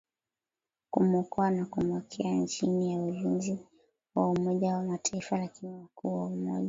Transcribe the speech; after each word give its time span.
kumwokoa 0.91 1.51
na 1.51 1.65
kumweka 1.65 2.45
chini 2.49 2.93
ya 2.93 2.99
ulinzi 3.01 3.59
wa 4.15 4.29
Umoja 4.29 4.73
wa 4.75 4.83
Mataifa 4.83 5.37
lakini 5.37 5.73
wakuu 5.73 6.17
wa 6.19 6.25
Umoja 6.25 6.59